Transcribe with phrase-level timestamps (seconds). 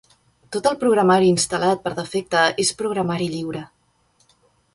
[0.55, 3.63] Tot el programari instal·lat per defecte és programari lliure.